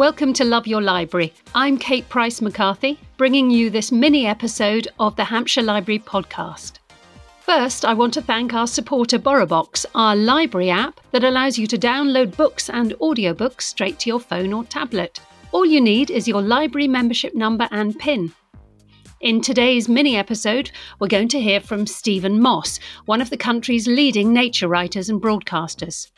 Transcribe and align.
Welcome 0.00 0.32
to 0.32 0.44
Love 0.44 0.66
Your 0.66 0.80
Library. 0.80 1.34
I'm 1.54 1.76
Kate 1.76 2.08
Price 2.08 2.40
McCarthy, 2.40 2.98
bringing 3.18 3.50
you 3.50 3.68
this 3.68 3.92
mini 3.92 4.26
episode 4.26 4.88
of 4.98 5.14
the 5.14 5.24
Hampshire 5.24 5.60
Library 5.60 5.98
podcast. 5.98 6.78
First, 7.42 7.84
I 7.84 7.92
want 7.92 8.14
to 8.14 8.22
thank 8.22 8.54
our 8.54 8.66
supporter 8.66 9.18
BorrowBox, 9.18 9.84
our 9.94 10.16
library 10.16 10.70
app 10.70 10.98
that 11.10 11.22
allows 11.22 11.58
you 11.58 11.66
to 11.66 11.76
download 11.76 12.34
books 12.34 12.70
and 12.70 12.92
audiobooks 12.92 13.60
straight 13.60 13.98
to 13.98 14.08
your 14.08 14.20
phone 14.20 14.54
or 14.54 14.64
tablet. 14.64 15.20
All 15.52 15.66
you 15.66 15.82
need 15.82 16.10
is 16.10 16.26
your 16.26 16.40
library 16.40 16.88
membership 16.88 17.34
number 17.34 17.68
and 17.70 17.98
PIN. 17.98 18.32
In 19.20 19.42
today's 19.42 19.86
mini 19.86 20.16
episode, 20.16 20.70
we're 20.98 21.08
going 21.08 21.28
to 21.28 21.40
hear 21.42 21.60
from 21.60 21.86
Stephen 21.86 22.40
Moss, 22.40 22.80
one 23.04 23.20
of 23.20 23.28
the 23.28 23.36
country's 23.36 23.86
leading 23.86 24.32
nature 24.32 24.66
writers 24.66 25.10
and 25.10 25.20
broadcasters. 25.20 26.10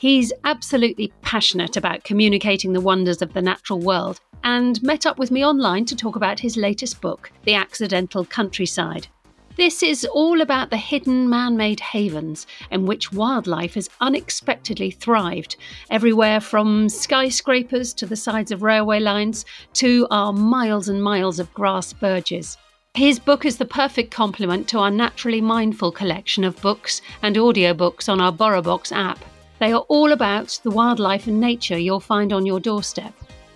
He's 0.00 0.32
absolutely 0.44 1.12
passionate 1.22 1.76
about 1.76 2.04
communicating 2.04 2.72
the 2.72 2.80
wonders 2.80 3.20
of 3.20 3.32
the 3.32 3.42
natural 3.42 3.80
world 3.80 4.20
and 4.44 4.80
met 4.80 5.06
up 5.06 5.18
with 5.18 5.32
me 5.32 5.44
online 5.44 5.84
to 5.86 5.96
talk 5.96 6.14
about 6.14 6.38
his 6.38 6.56
latest 6.56 7.00
book, 7.00 7.32
The 7.42 7.54
Accidental 7.54 8.24
Countryside. 8.24 9.08
This 9.56 9.82
is 9.82 10.04
all 10.04 10.40
about 10.40 10.70
the 10.70 10.76
hidden 10.76 11.28
man 11.28 11.56
made 11.56 11.80
havens 11.80 12.46
in 12.70 12.86
which 12.86 13.12
wildlife 13.12 13.74
has 13.74 13.90
unexpectedly 14.00 14.92
thrived, 14.92 15.56
everywhere 15.90 16.40
from 16.40 16.88
skyscrapers 16.88 17.92
to 17.94 18.06
the 18.06 18.14
sides 18.14 18.52
of 18.52 18.62
railway 18.62 19.00
lines 19.00 19.44
to 19.72 20.06
our 20.12 20.32
miles 20.32 20.88
and 20.88 21.02
miles 21.02 21.40
of 21.40 21.52
grass 21.54 21.92
verges. 21.92 22.56
His 22.94 23.18
book 23.18 23.44
is 23.44 23.58
the 23.58 23.64
perfect 23.64 24.12
complement 24.12 24.68
to 24.68 24.78
our 24.78 24.92
naturally 24.92 25.40
mindful 25.40 25.90
collection 25.90 26.44
of 26.44 26.62
books 26.62 27.02
and 27.22 27.34
audiobooks 27.34 28.08
on 28.08 28.20
our 28.20 28.32
BorrowBox 28.32 28.92
app. 28.92 29.18
They 29.58 29.72
are 29.72 29.84
all 29.88 30.12
about 30.12 30.60
the 30.62 30.70
wildlife 30.70 31.26
and 31.26 31.40
nature 31.40 31.78
you'll 31.78 31.98
find 31.98 32.32
on 32.32 32.46
your 32.46 32.60
doorstep. 32.60 33.12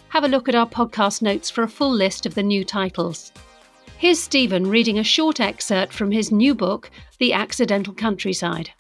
Have 0.09 0.25
a 0.25 0.29
look 0.29 0.49
at 0.49 0.57
our 0.57 0.69
podcast 0.69 1.23
notes 1.23 1.49
for 1.49 1.63
a 1.63 1.69
full 1.69 1.93
list 1.93 2.27
of 2.27 2.35
the 2.35 2.43
new 2.43 2.65
titles. 2.65 3.31
Here's 3.99 4.19
Stephen 4.19 4.69
reading 4.69 4.99
a 4.99 5.05
short 5.05 5.39
excerpt 5.39 5.93
from 5.93 6.11
his 6.11 6.33
new 6.33 6.57
book, 6.57 6.91
The 7.21 7.33
Accidental 7.33 7.95
Countryside. 7.95 8.71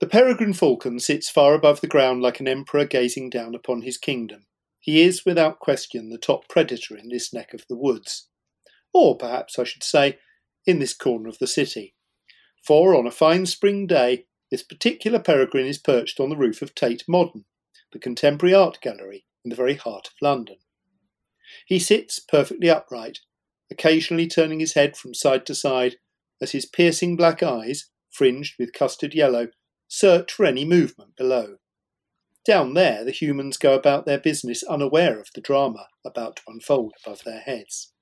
The 0.00 0.08
peregrine 0.10 0.54
falcon 0.54 0.98
sits 0.98 1.30
far 1.30 1.54
above 1.54 1.80
the 1.80 1.86
ground 1.86 2.20
like 2.20 2.40
an 2.40 2.48
emperor 2.48 2.84
gazing 2.84 3.30
down 3.30 3.54
upon 3.54 3.82
his 3.82 3.96
kingdom. 3.96 4.46
He 4.80 5.02
is, 5.02 5.24
without 5.24 5.60
question, 5.60 6.10
the 6.10 6.18
top 6.18 6.48
predator 6.48 6.96
in 6.96 7.10
this 7.10 7.32
neck 7.32 7.54
of 7.54 7.64
the 7.68 7.76
woods. 7.76 8.28
Or 8.92 9.16
perhaps 9.16 9.56
I 9.56 9.62
should 9.62 9.84
say, 9.84 10.18
in 10.66 10.80
this 10.80 10.94
corner 10.94 11.28
of 11.28 11.38
the 11.38 11.46
city 11.46 11.93
for 12.64 12.94
on 12.94 13.06
a 13.06 13.10
fine 13.10 13.46
spring 13.46 13.86
day, 13.86 14.26
this 14.50 14.62
particular 14.62 15.18
peregrine 15.18 15.66
is 15.66 15.78
perched 15.78 16.20
on 16.20 16.30
the 16.30 16.36
roof 16.36 16.62
of 16.62 16.74
Tate 16.74 17.04
Modern, 17.08 17.44
the 17.92 17.98
contemporary 17.98 18.54
art 18.54 18.78
gallery 18.80 19.26
in 19.44 19.50
the 19.50 19.56
very 19.56 19.74
heart 19.74 20.08
of 20.08 20.14
London. 20.22 20.56
He 21.66 21.78
sits 21.78 22.18
perfectly 22.18 22.70
upright, 22.70 23.20
occasionally 23.70 24.26
turning 24.26 24.60
his 24.60 24.74
head 24.74 24.96
from 24.96 25.14
side 25.14 25.44
to 25.46 25.54
side 25.54 25.96
as 26.40 26.52
his 26.52 26.66
piercing 26.66 27.16
black 27.16 27.42
eyes, 27.42 27.90
fringed 28.10 28.54
with 28.58 28.72
custard 28.72 29.14
yellow, 29.14 29.48
search 29.88 30.32
for 30.32 30.46
any 30.46 30.64
movement 30.64 31.16
below. 31.16 31.56
Down 32.46 32.74
there, 32.74 33.04
the 33.04 33.10
humans 33.10 33.56
go 33.56 33.74
about 33.74 34.04
their 34.06 34.18
business 34.18 34.62
unaware 34.62 35.18
of 35.18 35.28
the 35.34 35.40
drama 35.40 35.86
about 36.04 36.36
to 36.36 36.42
unfold 36.46 36.92
above 37.04 37.24
their 37.24 37.40
heads. 37.40 37.92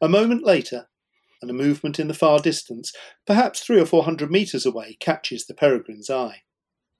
A 0.00 0.08
moment 0.08 0.44
later, 0.44 0.88
and 1.40 1.50
a 1.50 1.54
movement 1.54 1.98
in 1.98 2.08
the 2.08 2.14
far 2.14 2.38
distance, 2.38 2.92
perhaps 3.26 3.60
three 3.60 3.80
or 3.80 3.86
four 3.86 4.04
hundred 4.04 4.30
metres 4.30 4.66
away, 4.66 4.96
catches 5.00 5.46
the 5.46 5.54
peregrine's 5.54 6.10
eye. 6.10 6.42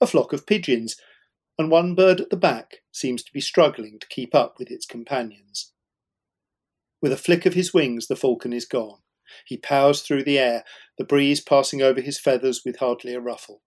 A 0.00 0.06
flock 0.06 0.32
of 0.32 0.46
pigeons, 0.46 0.96
and 1.58 1.70
one 1.70 1.94
bird 1.94 2.20
at 2.20 2.30
the 2.30 2.36
back 2.36 2.76
seems 2.92 3.22
to 3.24 3.32
be 3.32 3.40
struggling 3.40 3.98
to 3.98 4.06
keep 4.08 4.34
up 4.34 4.56
with 4.58 4.70
its 4.70 4.86
companions. 4.86 5.72
With 7.02 7.12
a 7.12 7.16
flick 7.16 7.46
of 7.46 7.54
his 7.54 7.74
wings, 7.74 8.06
the 8.06 8.16
falcon 8.16 8.52
is 8.52 8.64
gone. 8.64 8.98
He 9.44 9.56
powers 9.56 10.02
through 10.02 10.24
the 10.24 10.38
air, 10.38 10.64
the 10.96 11.04
breeze 11.04 11.40
passing 11.40 11.82
over 11.82 12.00
his 12.00 12.18
feathers 12.18 12.62
with 12.64 12.78
hardly 12.78 13.14
a 13.14 13.20
ruffle. 13.20 13.62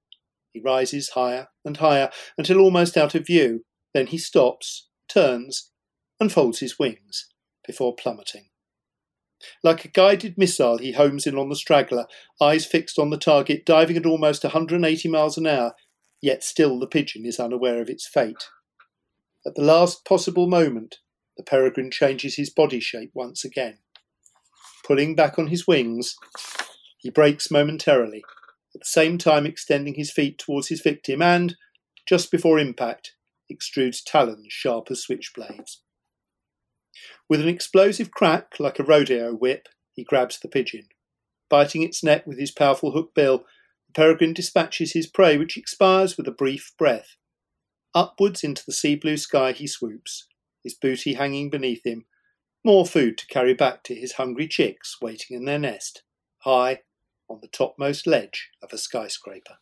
He 0.52 0.60
rises 0.60 1.10
higher 1.10 1.48
and 1.64 1.78
higher 1.78 2.10
until 2.38 2.60
almost 2.60 2.98
out 2.98 3.16
of 3.16 3.26
view. 3.26 3.64
Then 3.94 4.08
he 4.08 4.18
stops, 4.18 4.88
turns, 5.08 5.72
and 6.20 6.32
folds 6.32 6.60
his 6.60 6.80
wings 6.80 7.28
before 7.66 7.96
plummeting. 7.96 8.51
Like 9.64 9.86
a 9.86 9.90
guided 9.90 10.38
missile, 10.38 10.78
he 10.78 10.92
homes 10.92 11.28
in 11.28 11.38
on 11.38 11.50
the 11.50 11.56
straggler, 11.56 12.06
eyes 12.42 12.66
fixed 12.66 13.00
on 13.00 13.10
the 13.10 13.18
target, 13.18 13.66
diving 13.66 13.98
at 13.98 14.06
almost 14.06 14.44
180 14.44 15.10
miles 15.10 15.38
an 15.38 15.48
hour, 15.48 15.76
yet 16.22 16.44
still 16.44 16.80
the 16.80 16.88
pigeon 16.88 17.26
is 17.26 17.40
unaware 17.40 17.82
of 17.82 17.90
its 17.90 18.08
fate. 18.08 18.50
At 19.46 19.56
the 19.56 19.64
last 19.64 20.06
possible 20.06 20.48
moment, 20.48 20.98
the 21.38 21.44
peregrine 21.44 21.92
changes 21.92 22.36
his 22.36 22.50
body 22.50 22.80
shape 22.80 23.12
once 23.14 23.44
again. 23.44 23.80
Pulling 24.86 25.16
back 25.16 25.40
on 25.40 25.48
his 25.48 25.68
wings, 25.68 26.16
he 27.00 27.10
brakes 27.10 27.50
momentarily, 27.50 28.24
at 28.76 28.82
the 28.82 28.86
same 28.86 29.18
time 29.18 29.46
extending 29.46 29.96
his 29.96 30.12
feet 30.12 30.38
towards 30.38 30.68
his 30.68 30.82
victim 30.82 31.22
and, 31.22 31.56
just 32.08 32.32
before 32.32 32.60
impact, 32.60 33.14
extrudes 33.52 34.02
talons 34.06 34.48
sharp 34.50 34.90
as 34.92 35.06
switchblades. 35.06 35.78
With 37.32 37.40
an 37.40 37.48
explosive 37.48 38.12
crack, 38.12 38.60
like 38.60 38.78
a 38.78 38.84
rodeo 38.84 39.34
whip, 39.34 39.70
he 39.94 40.04
grabs 40.04 40.38
the 40.38 40.50
pigeon. 40.50 40.90
Biting 41.48 41.82
its 41.82 42.04
neck 42.04 42.28
with 42.28 42.38
his 42.38 42.52
powerful 42.52 42.92
hook 42.92 43.16
bill, 43.16 43.46
the 43.88 43.94
peregrine 43.94 44.34
dispatches 44.34 44.92
his 44.92 45.08
prey, 45.08 45.38
which 45.38 45.56
expires 45.56 46.18
with 46.18 46.28
a 46.28 46.34
brief 46.34 46.74
breath. 46.78 47.16
Upwards 47.96 48.44
into 48.44 48.66
the 48.66 48.74
sea 48.74 48.98
blue 48.98 49.16
sky 49.16 49.54
he 49.54 49.66
swoops, 49.66 50.28
his 50.62 50.74
booty 50.74 51.14
hanging 51.14 51.50
beneath 51.50 51.86
him, 51.86 52.04
more 52.66 52.86
food 52.86 53.18
to 53.20 53.28
carry 53.28 53.54
back 53.54 53.84
to 53.84 53.96
his 53.96 54.16
hungry 54.16 54.50
chicks 54.50 54.98
waiting 55.02 55.38
in 55.38 55.46
their 55.46 55.58
nest, 55.58 56.04
high 56.40 56.82
on 57.30 57.40
the 57.42 57.48
topmost 57.48 58.06
ledge 58.06 58.50
of 58.62 58.74
a 58.74 58.78
skyscraper. 58.78 59.56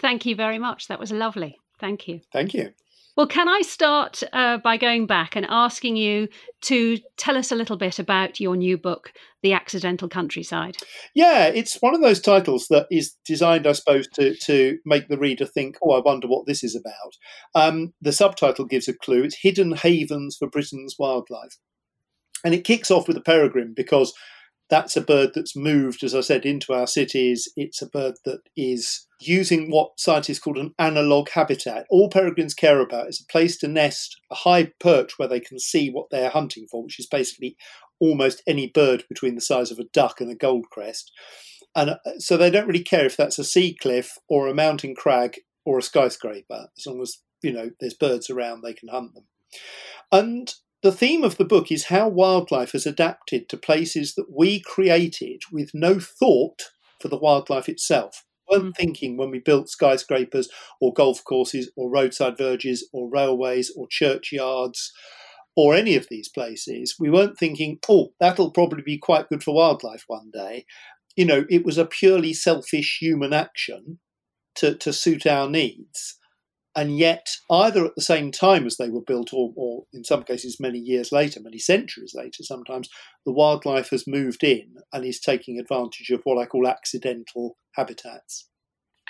Thank 0.00 0.26
you 0.26 0.34
very 0.34 0.58
much. 0.58 0.88
That 0.88 0.98
was 0.98 1.12
lovely. 1.12 1.58
Thank 1.78 2.08
you. 2.08 2.22
Thank 2.32 2.54
you. 2.54 2.72
Well, 3.16 3.26
can 3.26 3.48
I 3.48 3.60
start 3.62 4.22
uh, 4.32 4.58
by 4.58 4.76
going 4.76 5.06
back 5.06 5.36
and 5.36 5.46
asking 5.48 5.96
you 5.96 6.28
to 6.62 6.98
tell 7.16 7.36
us 7.36 7.50
a 7.50 7.56
little 7.56 7.76
bit 7.76 7.98
about 7.98 8.40
your 8.40 8.56
new 8.56 8.78
book, 8.78 9.12
The 9.42 9.52
Accidental 9.52 10.08
Countryside? 10.08 10.76
Yeah, 11.14 11.46
it's 11.46 11.82
one 11.82 11.94
of 11.94 12.00
those 12.00 12.20
titles 12.20 12.68
that 12.68 12.86
is 12.90 13.16
designed, 13.26 13.66
I 13.66 13.72
suppose, 13.72 14.06
to, 14.14 14.34
to 14.36 14.78
make 14.86 15.08
the 15.08 15.18
reader 15.18 15.44
think, 15.44 15.76
oh, 15.82 15.92
I 15.92 16.00
wonder 16.00 16.28
what 16.28 16.46
this 16.46 16.62
is 16.62 16.76
about. 16.76 17.16
Um, 17.54 17.92
the 18.00 18.12
subtitle 18.12 18.64
gives 18.64 18.88
a 18.88 18.94
clue 18.94 19.24
it's 19.24 19.38
Hidden 19.42 19.76
Havens 19.76 20.36
for 20.36 20.48
Britain's 20.48 20.96
Wildlife. 20.98 21.58
And 22.44 22.54
it 22.54 22.64
kicks 22.64 22.90
off 22.90 23.06
with 23.06 23.16
a 23.16 23.22
peregrine 23.22 23.74
because 23.76 24.14
that's 24.70 24.96
a 24.96 25.00
bird 25.00 25.30
that's 25.34 25.56
moved, 25.56 26.02
as 26.04 26.14
I 26.14 26.20
said, 26.20 26.46
into 26.46 26.72
our 26.72 26.86
cities. 26.86 27.48
It's 27.56 27.82
a 27.82 27.88
bird 27.88 28.14
that 28.24 28.40
is 28.56 29.06
using 29.20 29.70
what 29.70 29.98
scientists 29.98 30.38
call 30.38 30.58
an 30.58 30.72
analog 30.78 31.28
habitat. 31.30 31.86
All 31.90 32.08
peregrines 32.08 32.54
care 32.54 32.80
about 32.80 33.08
is 33.08 33.20
a 33.20 33.30
place 33.30 33.58
to 33.58 33.68
nest, 33.68 34.16
a 34.30 34.36
high 34.36 34.72
perch 34.78 35.18
where 35.18 35.28
they 35.28 35.40
can 35.40 35.58
see 35.58 35.90
what 35.90 36.06
they're 36.10 36.30
hunting 36.30 36.66
for, 36.70 36.82
which 36.82 36.98
is 36.98 37.06
basically 37.06 37.56
almost 37.98 38.42
any 38.46 38.68
bird 38.68 39.04
between 39.08 39.34
the 39.34 39.40
size 39.40 39.70
of 39.70 39.78
a 39.78 39.84
duck 39.92 40.20
and 40.20 40.30
a 40.30 40.34
goldcrest. 40.34 41.04
And 41.74 41.90
uh, 41.90 41.96
so 42.18 42.36
they 42.36 42.50
don't 42.50 42.66
really 42.66 42.82
care 42.82 43.04
if 43.04 43.16
that's 43.16 43.38
a 43.38 43.44
sea 43.44 43.76
cliff 43.80 44.18
or 44.28 44.48
a 44.48 44.54
mountain 44.54 44.94
crag 44.94 45.40
or 45.64 45.78
a 45.78 45.82
skyscraper, 45.82 46.68
as 46.78 46.86
long 46.86 47.02
as 47.02 47.18
you 47.42 47.52
know 47.52 47.70
there's 47.80 47.94
birds 47.94 48.30
around, 48.30 48.62
they 48.62 48.72
can 48.72 48.88
hunt 48.88 49.14
them. 49.14 49.24
And 50.10 50.52
the 50.82 50.92
theme 50.92 51.24
of 51.24 51.36
the 51.36 51.44
book 51.44 51.70
is 51.70 51.84
how 51.84 52.08
wildlife 52.08 52.72
has 52.72 52.86
adapted 52.86 53.48
to 53.48 53.56
places 53.56 54.14
that 54.14 54.26
we 54.34 54.60
created 54.60 55.42
with 55.52 55.70
no 55.74 55.98
thought 56.00 56.70
for 57.00 57.08
the 57.08 57.18
wildlife 57.18 57.68
itself. 57.68 58.24
We 58.48 58.56
weren't 58.56 58.74
mm. 58.74 58.76
thinking 58.76 59.16
when 59.16 59.30
we 59.30 59.40
built 59.40 59.68
skyscrapers 59.68 60.48
or 60.80 60.92
golf 60.92 61.22
courses 61.24 61.70
or 61.76 61.90
roadside 61.90 62.38
verges 62.38 62.88
or 62.92 63.10
railways 63.10 63.70
or 63.76 63.86
churchyards 63.90 64.92
or 65.54 65.74
any 65.74 65.96
of 65.96 66.06
these 66.08 66.28
places, 66.28 66.94
we 66.98 67.10
weren't 67.10 67.38
thinking, 67.38 67.78
oh, 67.88 68.12
that'll 68.18 68.50
probably 68.50 68.82
be 68.82 68.98
quite 68.98 69.28
good 69.28 69.42
for 69.42 69.54
wildlife 69.54 70.04
one 70.06 70.30
day. 70.32 70.64
You 71.16 71.26
know, 71.26 71.44
it 71.50 71.64
was 71.64 71.76
a 71.76 71.84
purely 71.84 72.32
selfish 72.32 72.98
human 73.00 73.32
action 73.34 73.98
to, 74.56 74.74
to 74.76 74.92
suit 74.92 75.26
our 75.26 75.48
needs 75.48 76.16
and 76.76 76.98
yet 76.98 77.36
either 77.50 77.86
at 77.86 77.94
the 77.96 78.02
same 78.02 78.30
time 78.30 78.66
as 78.66 78.76
they 78.76 78.88
were 78.88 79.00
built 79.00 79.32
or, 79.32 79.52
or, 79.56 79.84
in 79.92 80.04
some 80.04 80.22
cases 80.22 80.60
many 80.60 80.78
years 80.78 81.12
later 81.12 81.40
many 81.40 81.58
centuries 81.58 82.14
later 82.14 82.42
sometimes 82.42 82.88
the 83.26 83.32
wildlife 83.32 83.90
has 83.90 84.06
moved 84.06 84.44
in 84.44 84.74
and 84.92 85.04
is 85.04 85.20
taking 85.20 85.58
advantage 85.58 86.10
of 86.10 86.20
what 86.24 86.40
i 86.40 86.46
call 86.46 86.66
accidental 86.66 87.56
habitats 87.74 88.48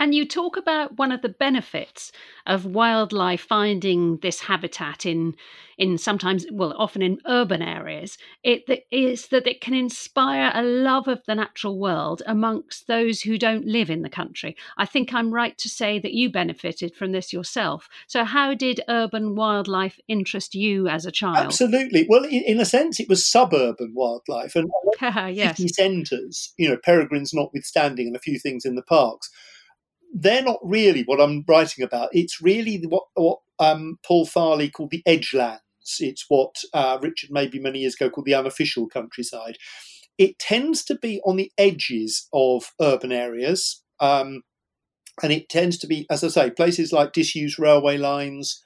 And 0.01 0.15
you 0.15 0.27
talk 0.27 0.57
about 0.57 0.97
one 0.97 1.13
of 1.13 1.21
the 1.21 1.29
benefits 1.29 2.11
of 2.47 2.65
wildlife 2.65 3.43
finding 3.43 4.17
this 4.23 4.41
habitat 4.41 5.05
in, 5.05 5.37
in 5.77 5.99
sometimes, 5.99 6.47
well, 6.51 6.75
often 6.79 7.03
in 7.03 7.19
urban 7.27 7.61
areas. 7.61 8.17
It 8.43 8.87
is 8.91 9.29
that 9.29 9.47
it 9.47 9.61
can 9.61 9.75
inspire 9.75 10.53
a 10.55 10.63
love 10.63 11.07
of 11.07 11.21
the 11.27 11.35
natural 11.35 11.79
world 11.79 12.23
amongst 12.27 12.87
those 12.87 13.21
who 13.21 13.37
don't 13.37 13.67
live 13.67 13.91
in 13.91 14.01
the 14.01 14.09
country. 14.09 14.57
I 14.79 14.87
think 14.87 15.13
I'm 15.13 15.35
right 15.35 15.57
to 15.59 15.69
say 15.69 15.99
that 15.99 16.15
you 16.15 16.33
benefited 16.33 16.95
from 16.95 17.13
this 17.13 17.31
yourself. 17.31 17.87
So, 18.07 18.25
how 18.25 18.55
did 18.55 18.81
urban 18.89 19.35
wildlife 19.35 20.01
interest 20.09 20.55
you 20.55 20.89
as 20.89 21.05
a 21.05 21.13
child? 21.13 21.37
Absolutely. 21.37 22.07
Well, 22.09 22.25
in, 22.25 22.43
in 22.45 22.59
a 22.59 22.65
sense, 22.65 23.01
it 23.01 23.09
was 23.11 23.31
suburban 23.31 23.93
wildlife 23.95 24.57
and 24.57 24.71
yes. 25.03 25.59
city 25.59 25.69
centres. 25.69 26.55
You 26.57 26.71
know, 26.71 26.79
peregrines 26.83 27.35
notwithstanding, 27.35 28.07
and 28.07 28.17
a 28.17 28.21
few 28.21 28.39
things 28.39 28.65
in 28.65 28.77
the 28.77 28.83
parks 28.83 29.29
they're 30.13 30.43
not 30.43 30.59
really 30.63 31.03
what 31.03 31.21
I'm 31.21 31.45
writing 31.49 31.85
about. 31.85 32.11
It's 32.13 32.41
really 32.41 32.83
what, 32.87 33.05
what 33.15 33.39
um, 33.59 33.99
Paul 34.05 34.27
Farley 34.27 34.71
called 34.71 34.91
the 34.91 35.03
edgelands. 35.07 35.61
It's 35.99 36.27
what 36.29 36.57
uh, 36.75 36.99
Richard 37.01 37.31
Mabey 37.31 37.61
many 37.61 37.81
years 37.81 37.95
ago 37.95 38.11
called 38.11 38.27
the 38.27 38.35
unofficial 38.35 38.89
countryside. 38.89 39.57
It 40.19 40.39
tends 40.39 40.85
to 40.85 40.97
be 40.97 41.21
on 41.25 41.37
the 41.37 41.51
edges 41.57 42.29
of 42.33 42.73
urban 42.81 43.13
areas. 43.13 43.83
Um, 44.01 44.43
and 45.23 45.33
it 45.33 45.49
tends 45.49 45.79
to 45.79 45.87
be, 45.87 46.07
as 46.11 46.25
I 46.25 46.29
say, 46.29 46.51
places 46.51 46.93
like 46.93 47.13
disused 47.13 47.59
railway 47.59 47.97
lines, 47.97 48.63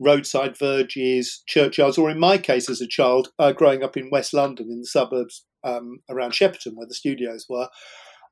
roadside 0.00 0.56
verges, 0.56 1.42
churchyards, 1.46 1.98
or 1.98 2.10
in 2.10 2.18
my 2.18 2.38
case 2.38 2.68
as 2.70 2.80
a 2.80 2.86
child, 2.86 3.28
uh, 3.38 3.52
growing 3.52 3.82
up 3.82 3.96
in 3.96 4.10
West 4.10 4.32
London 4.32 4.70
in 4.70 4.80
the 4.80 4.86
suburbs 4.86 5.44
um, 5.64 5.98
around 6.08 6.32
Shepperton, 6.32 6.76
where 6.76 6.86
the 6.86 6.94
studios 6.94 7.46
were, 7.48 7.68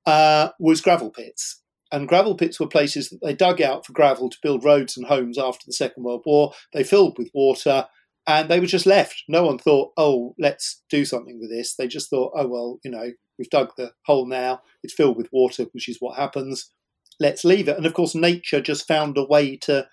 uh, 0.06 0.50
was 0.58 0.80
gravel 0.80 1.10
pits 1.10 1.60
and 1.92 2.08
gravel 2.08 2.34
pits 2.34 2.58
were 2.58 2.66
places 2.66 3.10
that 3.10 3.20
they 3.22 3.34
dug 3.34 3.60
out 3.62 3.86
for 3.86 3.92
gravel 3.92 4.28
to 4.28 4.38
build 4.42 4.64
roads 4.64 4.96
and 4.96 5.06
homes 5.06 5.38
after 5.38 5.64
the 5.66 5.72
Second 5.72 6.02
World 6.02 6.22
War. 6.26 6.52
They 6.72 6.82
filled 6.82 7.16
with 7.18 7.30
water 7.32 7.86
and 8.26 8.48
they 8.48 8.58
were 8.58 8.66
just 8.66 8.86
left. 8.86 9.22
No 9.28 9.44
one 9.44 9.58
thought, 9.58 9.92
oh, 9.96 10.34
let's 10.38 10.82
do 10.90 11.04
something 11.04 11.38
with 11.38 11.50
this. 11.50 11.76
They 11.76 11.86
just 11.86 12.10
thought, 12.10 12.32
oh, 12.34 12.48
well, 12.48 12.80
you 12.84 12.90
know, 12.90 13.10
we've 13.38 13.50
dug 13.50 13.72
the 13.76 13.92
hole 14.04 14.26
now, 14.26 14.62
it's 14.82 14.94
filled 14.94 15.16
with 15.16 15.28
water, 15.32 15.66
which 15.72 15.88
is 15.88 15.98
what 16.00 16.16
happens. 16.16 16.72
Let's 17.20 17.44
leave 17.44 17.68
it. 17.68 17.76
And 17.76 17.86
of 17.86 17.94
course, 17.94 18.14
nature 18.14 18.60
just 18.60 18.88
found 18.88 19.16
a 19.16 19.24
way 19.24 19.56
to 19.58 19.88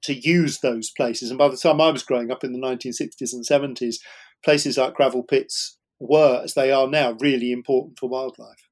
to 0.00 0.14
use 0.14 0.60
those 0.60 0.92
places. 0.92 1.30
And 1.30 1.38
by 1.38 1.48
the 1.48 1.56
time 1.56 1.80
I 1.80 1.90
was 1.90 2.04
growing 2.04 2.30
up 2.30 2.44
in 2.44 2.52
the 2.52 2.58
1960s 2.60 3.32
and 3.32 3.44
70s, 3.44 3.96
places 4.44 4.78
like 4.78 4.94
gravel 4.94 5.24
pits 5.24 5.76
were, 5.98 6.40
as 6.44 6.54
they 6.54 6.70
are 6.70 6.86
now, 6.86 7.16
really 7.18 7.50
important 7.50 7.98
for 7.98 8.08
wildlife 8.08 8.67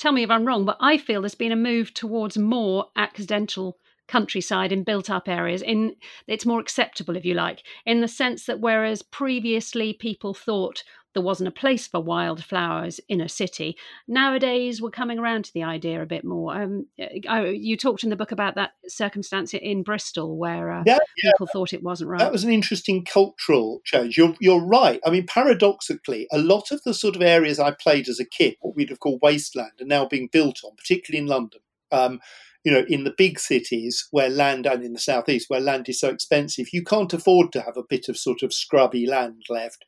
tell 0.00 0.12
me 0.12 0.22
if 0.22 0.30
I'm 0.30 0.46
wrong, 0.46 0.64
but 0.64 0.78
I 0.80 0.96
feel 0.96 1.20
there's 1.20 1.34
been 1.34 1.52
a 1.52 1.56
move 1.56 1.92
towards 1.92 2.38
more 2.38 2.86
accidental 2.96 3.78
countryside 4.08 4.72
in 4.72 4.82
built 4.82 5.08
up 5.08 5.28
areas 5.28 5.62
in 5.62 5.94
it's 6.26 6.44
more 6.44 6.58
acceptable 6.58 7.14
if 7.14 7.24
you 7.24 7.32
like 7.32 7.62
in 7.86 8.00
the 8.00 8.08
sense 8.08 8.46
that 8.46 8.58
whereas 8.58 9.02
previously 9.02 9.92
people 9.92 10.34
thought 10.34 10.82
there 11.14 11.22
wasn't 11.22 11.48
a 11.48 11.52
place 11.52 11.86
for 11.86 12.00
wildflowers 12.00 13.00
in 13.08 13.20
a 13.20 13.28
city. 13.28 13.76
Nowadays, 14.06 14.80
we're 14.80 14.90
coming 14.90 15.18
around 15.18 15.44
to 15.46 15.52
the 15.52 15.64
idea 15.64 16.02
a 16.02 16.06
bit 16.06 16.24
more. 16.24 16.54
Um, 16.54 16.86
I, 17.28 17.46
you 17.46 17.76
talked 17.76 18.04
in 18.04 18.10
the 18.10 18.16
book 18.16 18.32
about 18.32 18.54
that 18.54 18.72
circumstance 18.86 19.52
in 19.54 19.82
Bristol 19.82 20.36
where 20.36 20.70
uh, 20.70 20.82
yeah. 20.86 20.98
people 21.32 21.48
thought 21.52 21.72
it 21.72 21.82
wasn't 21.82 22.10
right. 22.10 22.20
That 22.20 22.32
was 22.32 22.44
an 22.44 22.52
interesting 22.52 23.04
cultural 23.04 23.80
change. 23.84 24.16
You're, 24.16 24.34
you're 24.40 24.64
right. 24.64 25.00
I 25.04 25.10
mean, 25.10 25.26
paradoxically, 25.26 26.28
a 26.30 26.38
lot 26.38 26.70
of 26.70 26.82
the 26.84 26.94
sort 26.94 27.16
of 27.16 27.22
areas 27.22 27.58
I 27.58 27.72
played 27.72 28.08
as 28.08 28.20
a 28.20 28.24
kid, 28.24 28.56
what 28.60 28.76
we'd 28.76 28.90
have 28.90 29.00
called 29.00 29.20
wasteland, 29.22 29.72
are 29.80 29.86
now 29.86 30.06
being 30.06 30.28
built 30.30 30.60
on, 30.64 30.76
particularly 30.76 31.22
in 31.22 31.28
London. 31.28 31.60
Um, 31.92 32.20
you 32.62 32.70
know, 32.70 32.84
in 32.88 33.04
the 33.04 33.14
big 33.16 33.40
cities 33.40 34.06
where 34.10 34.28
land 34.28 34.66
and 34.66 34.84
in 34.84 34.92
the 34.92 34.98
southeast 34.98 35.48
where 35.48 35.60
land 35.60 35.88
is 35.88 35.98
so 35.98 36.10
expensive, 36.10 36.68
you 36.72 36.84
can't 36.84 37.12
afford 37.12 37.52
to 37.52 37.62
have 37.62 37.76
a 37.76 37.82
bit 37.82 38.08
of 38.08 38.18
sort 38.18 38.42
of 38.42 38.52
scrubby 38.52 39.06
land 39.06 39.44
left. 39.48 39.84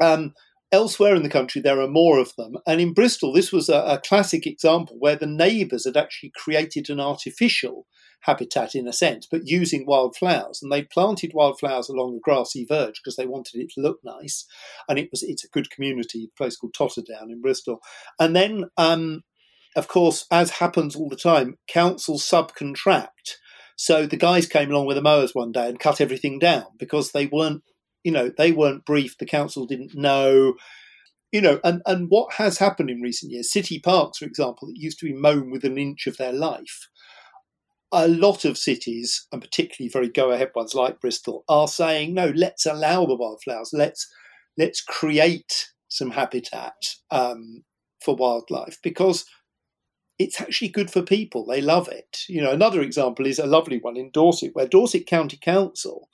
Um, 0.00 0.34
elsewhere 0.72 1.14
in 1.14 1.22
the 1.22 1.28
country, 1.28 1.60
there 1.60 1.80
are 1.80 1.88
more 1.88 2.18
of 2.18 2.32
them. 2.36 2.56
And 2.66 2.80
in 2.80 2.92
Bristol, 2.92 3.32
this 3.32 3.52
was 3.52 3.68
a, 3.68 3.78
a 3.78 4.00
classic 4.00 4.46
example 4.46 4.96
where 4.98 5.16
the 5.16 5.26
neighbours 5.26 5.84
had 5.84 5.96
actually 5.96 6.32
created 6.36 6.90
an 6.90 7.00
artificial 7.00 7.86
habitat 8.22 8.74
in 8.74 8.88
a 8.88 8.92
sense, 8.92 9.26
but 9.30 9.46
using 9.46 9.86
wildflowers. 9.86 10.60
And 10.62 10.70
they 10.70 10.82
planted 10.82 11.32
wildflowers 11.32 11.88
along 11.88 12.14
the 12.14 12.20
grassy 12.20 12.66
verge 12.68 13.00
because 13.02 13.16
they 13.16 13.26
wanted 13.26 13.60
it 13.60 13.70
to 13.74 13.80
look 13.80 14.00
nice. 14.04 14.46
And 14.88 14.98
it 14.98 15.08
was 15.10 15.22
it's 15.22 15.44
a 15.44 15.48
good 15.48 15.70
community, 15.70 16.28
a 16.28 16.36
place 16.36 16.56
called 16.56 16.74
Totterdown 16.74 17.30
in 17.30 17.40
Bristol. 17.40 17.80
And 18.18 18.34
then, 18.34 18.64
um, 18.76 19.22
of 19.76 19.88
course, 19.88 20.26
as 20.30 20.52
happens 20.52 20.96
all 20.96 21.08
the 21.08 21.16
time, 21.16 21.56
councils 21.68 22.28
subcontract. 22.28 23.36
So 23.76 24.06
the 24.06 24.16
guys 24.16 24.46
came 24.46 24.70
along 24.70 24.86
with 24.86 24.96
the 24.96 25.02
mowers 25.02 25.34
one 25.34 25.52
day 25.52 25.68
and 25.68 25.78
cut 25.78 26.00
everything 26.00 26.38
down 26.38 26.64
because 26.78 27.12
they 27.12 27.26
weren't 27.26 27.62
you 28.04 28.12
know, 28.12 28.30
they 28.36 28.52
weren't 28.52 28.84
briefed, 28.84 29.18
the 29.18 29.26
council 29.26 29.66
didn't 29.66 29.94
know. 29.94 30.54
You 31.32 31.40
know, 31.40 31.60
and, 31.64 31.82
and 31.86 32.08
what 32.08 32.34
has 32.34 32.58
happened 32.58 32.88
in 32.88 33.02
recent 33.02 33.32
years, 33.32 33.52
city 33.52 33.80
parks, 33.80 34.18
for 34.18 34.24
example, 34.24 34.68
that 34.68 34.76
used 34.78 34.98
to 35.00 35.06
be 35.06 35.12
mown 35.12 35.50
with 35.50 35.64
an 35.64 35.76
inch 35.76 36.06
of 36.06 36.16
their 36.16 36.32
life, 36.32 36.88
a 37.92 38.08
lot 38.08 38.44
of 38.44 38.56
cities, 38.56 39.26
and 39.32 39.42
particularly 39.42 39.90
very 39.90 40.08
go-ahead 40.08 40.52
ones 40.54 40.74
like 40.74 41.00
Bristol, 41.00 41.44
are 41.48 41.68
saying, 41.68 42.14
no, 42.14 42.32
let's 42.34 42.64
allow 42.64 43.04
the 43.04 43.16
wildflowers, 43.16 43.70
let's 43.72 44.08
let's 44.56 44.80
create 44.80 45.68
some 45.88 46.12
habitat 46.12 46.74
um, 47.10 47.64
for 48.02 48.16
wildlife 48.16 48.78
because 48.82 49.26
it's 50.18 50.40
actually 50.40 50.68
good 50.68 50.90
for 50.90 51.02
people. 51.02 51.44
They 51.44 51.60
love 51.60 51.88
it. 51.88 52.20
You 52.28 52.40
know, 52.42 52.52
another 52.52 52.80
example 52.80 53.26
is 53.26 53.38
a 53.38 53.46
lovely 53.46 53.78
one 53.78 53.96
in 53.96 54.10
Dorset, 54.10 54.50
where 54.54 54.66
Dorset 54.66 55.06
County 55.06 55.38
Council 55.40 56.08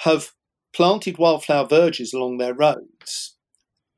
have 0.00 0.30
planted 0.78 1.18
wildflower 1.18 1.66
verges 1.66 2.12
along 2.12 2.38
their 2.38 2.54
roads 2.54 3.34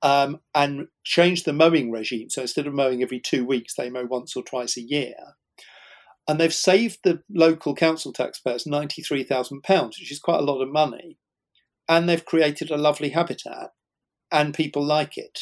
um, 0.01 0.41
and 0.55 0.87
changed 1.05 1.45
the 1.45 1.53
mowing 1.53 1.91
regime. 1.91 2.31
So 2.31 2.41
instead 2.41 2.67
of 2.67 2.73
mowing 2.73 3.03
every 3.03 3.21
two 3.21 3.45
weeks, 3.45 3.75
they 3.75 3.91
mow 3.91 4.07
once 4.07 4.35
or 4.35 4.43
twice 4.43 4.79
a 4.79 4.81
year. 4.81 5.15
And 6.27 6.41
they've 6.41 6.55
saved 6.55 7.01
the 7.05 7.23
local 7.29 7.75
council 7.75 8.15
taxpayers 8.15 8.65
£93,000, 8.65 9.89
which 9.89 10.11
is 10.11 10.19
quite 10.19 10.41
a 10.41 10.45
lot 10.45 10.63
of 10.63 10.73
money. 10.73 11.19
And 11.87 12.09
they've 12.09 12.25
created 12.25 12.71
a 12.71 12.79
lovely 12.79 13.11
habitat, 13.11 13.73
and 14.33 14.55
people 14.55 14.83
like 14.83 15.19
it. 15.19 15.39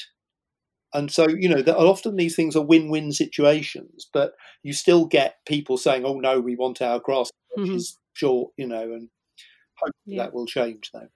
And 0.93 1.09
so, 1.09 1.29
you 1.29 1.49
know, 1.49 1.61
often 1.75 2.17
these 2.17 2.35
things 2.35 2.57
are 2.57 2.65
win 2.65 2.91
win 2.91 3.13
situations, 3.13 4.09
but 4.13 4.33
you 4.65 4.73
still 4.73 5.07
get 5.07 5.37
people 5.47 5.77
saying, 5.77 6.05
oh, 6.05 6.19
no, 6.19 6.41
we 6.41 6.57
want 6.57 6.83
our 6.83 6.99
grass, 6.99 7.31
which 7.55 7.67
mm-hmm. 7.67 7.77
is 7.77 7.97
short, 8.15 8.51
you 8.57 8.67
know, 8.67 8.83
and 8.83 9.09
hopefully 9.77 10.17
yeah. 10.17 10.25
that 10.25 10.35
will 10.35 10.47
change, 10.47 10.91
though. 10.93 11.09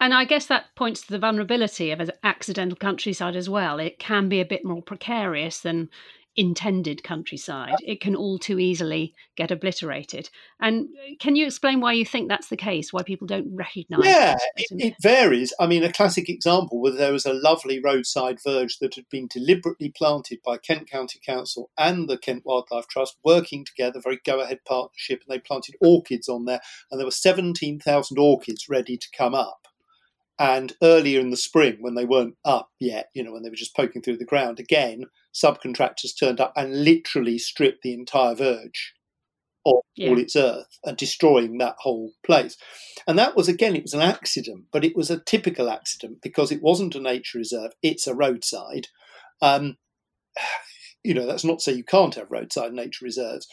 And 0.00 0.14
I 0.14 0.24
guess 0.24 0.46
that 0.46 0.74
points 0.76 1.02
to 1.02 1.10
the 1.10 1.18
vulnerability 1.18 1.90
of 1.90 2.00
an 2.00 2.12
accidental 2.22 2.76
countryside 2.76 3.36
as 3.36 3.48
well. 3.48 3.78
It 3.80 3.98
can 3.98 4.28
be 4.28 4.40
a 4.40 4.44
bit 4.44 4.64
more 4.64 4.82
precarious 4.82 5.60
than 5.60 5.90
intended 6.38 7.02
countryside. 7.02 7.74
It 7.84 8.00
can 8.00 8.14
all 8.14 8.38
too 8.38 8.60
easily 8.60 9.12
get 9.36 9.50
obliterated. 9.50 10.30
And 10.60 10.88
can 11.18 11.34
you 11.34 11.44
explain 11.44 11.80
why 11.80 11.94
you 11.94 12.04
think 12.04 12.28
that's 12.28 12.48
the 12.48 12.56
case? 12.56 12.92
Why 12.92 13.02
people 13.02 13.26
don't 13.26 13.52
recognise? 13.52 14.04
Yeah, 14.04 14.36
it, 14.56 14.68
it, 14.70 14.94
varies. 15.02 15.52
I 15.58 15.66
mean, 15.66 15.82
a 15.82 15.92
classic 15.92 16.28
example 16.28 16.80
was 16.80 16.96
there 16.96 17.12
was 17.12 17.26
a 17.26 17.32
lovely 17.32 17.80
roadside 17.80 18.38
verge 18.40 18.78
that 18.78 18.94
had 18.94 19.08
been 19.10 19.26
deliberately 19.26 19.90
planted 19.90 20.38
by 20.44 20.58
Kent 20.58 20.88
County 20.88 21.18
Council 21.26 21.70
and 21.76 22.08
the 22.08 22.16
Kent 22.16 22.44
Wildlife 22.46 22.86
Trust, 22.86 23.16
working 23.24 23.64
together, 23.64 24.00
very 24.00 24.20
go-ahead 24.24 24.60
partnership, 24.64 25.22
and 25.26 25.34
they 25.34 25.40
planted 25.40 25.74
orchids 25.80 26.28
on 26.28 26.44
there, 26.44 26.60
and 26.92 27.00
there 27.00 27.06
were 27.06 27.10
seventeen 27.10 27.80
thousand 27.80 28.16
orchids 28.16 28.68
ready 28.68 28.96
to 28.96 29.08
come 29.12 29.34
up. 29.34 29.67
And 30.38 30.74
earlier 30.82 31.20
in 31.20 31.30
the 31.30 31.36
spring, 31.36 31.78
when 31.80 31.94
they 31.94 32.04
weren't 32.04 32.36
up 32.44 32.70
yet, 32.78 33.10
you 33.14 33.24
know, 33.24 33.32
when 33.32 33.42
they 33.42 33.50
were 33.50 33.56
just 33.56 33.74
poking 33.74 34.02
through 34.02 34.18
the 34.18 34.24
ground, 34.24 34.60
again, 34.60 35.06
subcontractors 35.34 36.18
turned 36.18 36.40
up 36.40 36.52
and 36.56 36.84
literally 36.84 37.38
stripped 37.38 37.82
the 37.82 37.92
entire 37.92 38.36
verge 38.36 38.94
of 39.66 39.82
yeah. 39.96 40.10
all 40.10 40.18
its 40.18 40.36
earth 40.36 40.78
and 40.84 40.96
destroying 40.96 41.58
that 41.58 41.76
whole 41.78 42.12
place. 42.24 42.56
And 43.06 43.18
that 43.18 43.36
was, 43.36 43.48
again, 43.48 43.74
it 43.74 43.82
was 43.82 43.94
an 43.94 44.00
accident, 44.00 44.66
but 44.72 44.84
it 44.84 44.96
was 44.96 45.10
a 45.10 45.20
typical 45.20 45.68
accident 45.68 46.18
because 46.22 46.52
it 46.52 46.62
wasn't 46.62 46.94
a 46.94 47.00
nature 47.00 47.38
reserve, 47.38 47.72
it's 47.82 48.06
a 48.06 48.14
roadside. 48.14 48.88
Um, 49.42 49.76
you 51.04 51.14
know, 51.14 51.26
that's 51.26 51.44
not 51.44 51.58
to 51.58 51.62
say 51.62 51.72
you 51.72 51.84
can't 51.84 52.14
have 52.14 52.30
roadside 52.30 52.72
nature 52.72 53.04
reserves, 53.04 53.48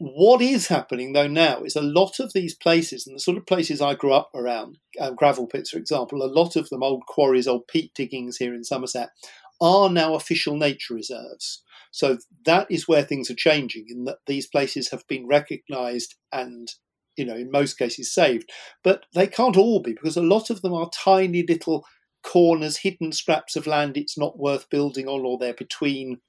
what 0.00 0.40
is 0.40 0.68
happening 0.68 1.12
though 1.12 1.28
now 1.28 1.62
is 1.62 1.76
a 1.76 1.82
lot 1.82 2.20
of 2.20 2.32
these 2.32 2.54
places, 2.54 3.06
and 3.06 3.14
the 3.14 3.20
sort 3.20 3.36
of 3.36 3.44
places 3.44 3.82
I 3.82 3.94
grew 3.94 4.14
up 4.14 4.30
around, 4.34 4.78
um, 4.98 5.14
gravel 5.14 5.46
pits, 5.46 5.70
for 5.70 5.78
example, 5.78 6.22
a 6.22 6.32
lot 6.32 6.56
of 6.56 6.70
them, 6.70 6.82
old 6.82 7.04
quarries, 7.06 7.46
old 7.46 7.68
peat 7.68 7.92
diggings 7.94 8.38
here 8.38 8.54
in 8.54 8.64
Somerset, 8.64 9.10
are 9.60 9.90
now 9.90 10.14
official 10.14 10.56
nature 10.56 10.94
reserves. 10.94 11.62
So 11.92 12.16
that 12.46 12.66
is 12.70 12.88
where 12.88 13.02
things 13.02 13.30
are 13.30 13.34
changing, 13.34 13.86
in 13.90 14.04
that 14.04 14.20
these 14.26 14.46
places 14.46 14.90
have 14.90 15.06
been 15.06 15.26
recognised 15.26 16.14
and, 16.32 16.68
you 17.18 17.26
know, 17.26 17.36
in 17.36 17.50
most 17.50 17.74
cases 17.74 18.14
saved. 18.14 18.48
But 18.82 19.04
they 19.14 19.26
can't 19.26 19.58
all 19.58 19.82
be 19.82 19.92
because 19.92 20.16
a 20.16 20.22
lot 20.22 20.48
of 20.48 20.62
them 20.62 20.72
are 20.72 20.88
tiny 20.94 21.44
little 21.46 21.84
corners, 22.22 22.78
hidden 22.78 23.12
scraps 23.12 23.54
of 23.54 23.66
land 23.66 23.98
it's 23.98 24.16
not 24.16 24.38
worth 24.38 24.70
building 24.70 25.08
on, 25.08 25.26
or 25.26 25.36
they're 25.36 25.52
between 25.52 26.20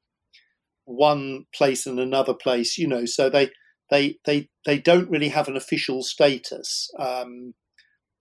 one 0.84 1.46
place 1.56 1.86
and 1.86 2.02
another 2.02 2.34
place, 2.34 2.78
you 2.78 2.88
know, 2.88 3.06
so 3.06 3.30
they 3.30 3.50
they 3.92 4.18
they 4.26 4.50
they 4.66 4.80
don't 4.80 5.10
really 5.10 5.30
have 5.30 5.48
an 5.48 5.56
official 5.56 6.02
status, 6.02 6.90
um, 6.98 7.54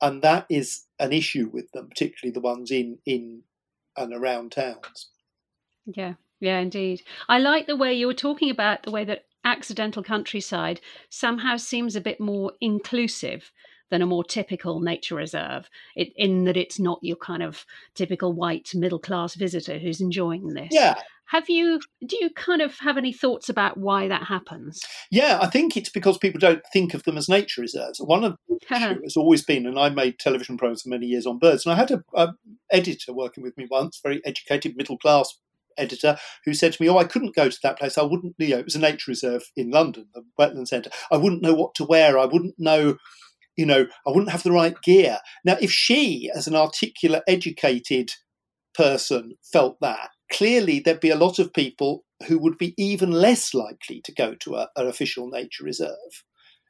and 0.03 0.21
that 0.21 0.45
is 0.51 0.87
an 0.99 1.13
issue 1.13 1.49
with 1.51 1.71
them, 1.73 1.89
particularly 1.89 2.35
the 2.35 2.41
ones 2.41 2.71
in 2.71 2.99
in 3.07 3.45
and 3.97 4.13
around 4.13 4.53
towns. 4.53 5.09
Yeah, 5.87 6.15
yeah, 6.41 6.59
indeed. 6.59 7.03
I 7.29 7.39
like 7.39 7.67
the 7.67 7.77
way 7.77 7.95
you 7.95 8.07
were 8.07 8.15
talking 8.15 8.51
about 8.51 8.83
the 8.83 8.91
way 8.91 9.05
that 9.05 9.25
accidental 9.45 10.03
countryside 10.03 10.81
somehow 11.09 11.57
seems 11.57 11.97
a 11.97 12.01
bit 12.01 12.21
more 12.21 12.53
inclusive 12.61 13.51
than 13.91 14.03
a 14.03 14.07
more 14.07 14.25
typical 14.25 14.81
nature 14.81 15.17
reserve, 15.17 15.69
it, 15.97 16.13
in 16.17 16.45
that 16.45 16.57
it's 16.57 16.79
not 16.79 16.99
your 17.03 17.17
kind 17.17 17.43
of 17.43 17.65
typical 17.95 18.33
white 18.33 18.71
middle 18.75 18.99
class 18.99 19.35
visitor 19.35 19.79
who's 19.79 20.01
enjoying 20.01 20.49
this. 20.49 20.69
Yeah. 20.71 20.95
Have 21.31 21.49
you, 21.49 21.81
do 22.05 22.17
you 22.21 22.31
kind 22.31 22.61
of 22.61 22.77
have 22.81 22.97
any 22.97 23.13
thoughts 23.13 23.49
about 23.49 23.77
why 23.77 24.09
that 24.09 24.25
happens? 24.25 24.83
Yeah, 25.13 25.39
I 25.41 25.47
think 25.47 25.77
it's 25.77 25.89
because 25.89 26.19
people 26.19 26.41
don't 26.41 26.63
think 26.73 26.93
of 26.93 27.05
them 27.05 27.17
as 27.17 27.29
nature 27.29 27.61
reserves. 27.61 28.01
One 28.01 28.25
of 28.25 28.37
the 28.49 28.59
has 29.05 29.17
always 29.17 29.45
been, 29.45 29.65
and 29.65 29.79
I 29.79 29.91
made 29.91 30.19
television 30.19 30.59
programs 30.59 30.83
for 30.83 30.89
many 30.89 31.07
years 31.07 31.27
on 31.27 31.39
birds, 31.39 31.65
and 31.65 31.73
I 31.73 31.77
had 31.77 31.93
a, 32.17 32.35
editor 32.73 33.13
working 33.13 33.45
with 33.45 33.57
me 33.57 33.69
once, 33.71 34.01
very 34.03 34.21
educated 34.25 34.77
middle 34.77 34.99
class 34.99 35.39
editor 35.79 36.19
who 36.45 36.53
said 36.53 36.73
to 36.73 36.83
me, 36.83 36.89
"Oh, 36.89 36.99
I 36.99 37.05
couldn't 37.05 37.37
go 37.37 37.49
to 37.49 37.59
that 37.63 37.79
place. 37.79 37.97
I 37.97 38.03
wouldn't. 38.03 38.35
You 38.39 38.49
know, 38.49 38.59
it 38.59 38.65
was 38.65 38.75
a 38.75 38.81
nature 38.81 39.11
reserve 39.11 39.45
in 39.57 39.71
London, 39.71 40.07
the 40.15 40.25
wetland 40.39 40.67
centre. 40.67 40.91
I 41.13 41.17
wouldn't 41.17 41.43
know 41.43 41.55
what 41.55 41.77
to 41.77 41.85
wear. 41.85 42.19
I 42.19 42.27
wouldn't 42.27 42.57
know 42.59 42.97
you 43.61 43.67
know, 43.67 43.87
I 44.07 44.11
wouldn't 44.11 44.31
have 44.31 44.43
the 44.43 44.53
right 44.53 44.75
gear. 44.83 45.19
Now, 45.45 45.59
if 45.61 45.71
she, 45.71 46.31
as 46.35 46.47
an 46.47 46.57
articulate, 46.57 47.23
educated 47.29 48.13
person, 48.75 49.35
felt 49.53 49.77
that, 49.83 50.09
clearly 50.33 50.81
there'd 50.81 50.99
be 50.99 51.11
a 51.11 51.17
lot 51.17 51.39
of 51.39 51.53
people 51.53 52.07
who 52.27 52.39
would 52.39 52.57
be 52.57 52.73
even 52.79 53.11
less 53.11 53.53
likely 53.53 54.01
to 54.05 54.15
go 54.15 54.35
to 54.37 54.55
a, 54.55 54.69
an 54.77 54.87
official 54.87 55.29
nature 55.29 55.63
reserve. 55.63 56.25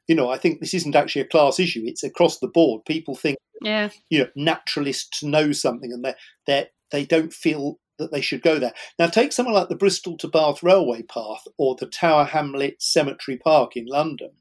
You 0.09 0.15
know, 0.15 0.29
I 0.29 0.37
think 0.37 0.59
this 0.59 0.73
isn't 0.73 0.95
actually 0.97 1.21
a 1.21 1.27
class 1.27 1.61
issue; 1.61 1.83
it's 1.85 2.03
across 2.03 2.39
the 2.39 2.49
board. 2.49 2.83
People 2.85 3.15
think, 3.15 3.37
yeah, 3.61 3.89
you 4.09 4.19
know, 4.19 4.27
naturalists 4.35 5.23
know 5.23 5.53
something, 5.53 5.93
and 5.93 6.03
they 6.03 6.15
they 6.45 6.67
they 6.91 7.05
don't 7.05 7.31
feel 7.31 7.79
that 7.99 8.11
they 8.11 8.19
should 8.19 8.41
go 8.41 8.59
there. 8.59 8.73
Now, 8.99 9.07
take 9.07 9.31
someone 9.31 9.55
like 9.55 9.69
the 9.69 9.75
Bristol 9.75 10.17
to 10.17 10.27
Bath 10.27 10.61
Railway 10.61 11.03
Path 11.03 11.43
or 11.57 11.77
the 11.79 11.85
Tower 11.85 12.25
Hamlet 12.25 12.81
Cemetery 12.81 13.37
Park 13.37 13.77
in 13.77 13.85
London 13.85 14.31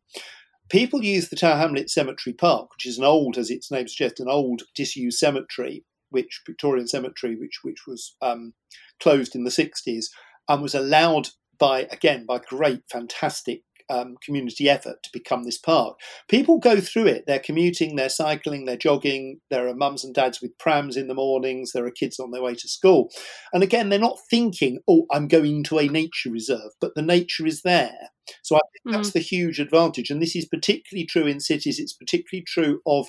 people 0.71 1.03
use 1.03 1.29
the 1.29 1.37
Tower 1.37 1.59
Hamlet 1.59 1.91
Cemetery 1.91 2.33
Park, 2.33 2.71
which 2.73 2.87
is 2.87 2.99
an 2.99 3.05
old, 3.05 3.37
as 3.37 3.51
its 3.51 3.71
name 3.71 3.89
suggests, 3.89 4.21
an 4.21 4.29
old 4.29 4.63
disused 4.75 5.19
cemetery, 5.19 5.85
which 6.11 6.41
Victorian 6.47 6.89
cemetery, 6.89 7.37
which 7.37 7.59
which 7.63 7.87
was 7.87 8.17
um, 8.23 8.55
closed 9.01 9.35
in 9.35 9.45
the 9.45 9.51
sixties 9.51 10.11
and 10.49 10.63
was 10.63 10.75
allowed 10.75 11.29
by 11.59 11.83
again 11.91 12.25
by 12.27 12.39
great, 12.39 12.83
fantastic 12.91 13.63
um, 13.91 14.17
community 14.25 14.69
effort 14.69 15.03
to 15.03 15.11
become 15.13 15.45
this 15.45 15.59
park. 15.59 15.99
People 16.29 16.59
go 16.59 16.81
through 16.81 17.07
it. 17.07 17.25
They're 17.27 17.39
commuting, 17.39 17.97
they're 17.97 18.09
cycling, 18.09 18.65
they're 18.65 18.77
jogging. 18.77 19.41
There 19.51 19.69
are 19.69 19.75
mums 19.75 20.05
and 20.05 20.15
dads 20.15 20.41
with 20.41 20.57
prams 20.59 20.97
in 20.97 21.09
the 21.09 21.15
mornings. 21.15 21.73
There 21.73 21.85
are 21.85 21.91
kids 21.91 22.19
on 22.19 22.31
their 22.31 22.43
way 22.43 22.55
to 22.55 22.69
school. 22.69 23.11
And 23.53 23.63
again, 23.63 23.89
they're 23.89 23.99
not 23.99 24.19
thinking, 24.31 24.79
oh, 24.89 25.07
I'm 25.11 25.29
going 25.29 25.65
to 25.65 25.79
a 25.79 25.89
nature 25.89 26.31
reserve, 26.31 26.73
but 26.81 26.95
the 26.95 27.03
nature 27.03 27.47
is 27.47 27.63
there. 27.63 28.11
So 28.43 28.57
I 28.57 28.61
think 28.73 28.95
mm. 28.95 28.99
that's 28.99 29.13
the 29.13 29.21
huge 29.21 29.59
advantage. 29.59 30.11
And 30.11 30.23
this 30.23 30.37
is 30.37 30.47
particularly 30.47 31.07
true 31.07 31.27
in 31.27 31.41
cities. 31.41 31.79
It's 31.79 31.93
particularly 31.93 32.45
true 32.47 32.81
of 32.87 33.09